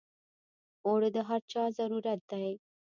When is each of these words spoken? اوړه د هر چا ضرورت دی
اوړه 0.85 1.09
د 1.15 1.17
هر 1.29 1.41
چا 1.51 1.63
ضرورت 1.77 2.19
دی 2.31 2.49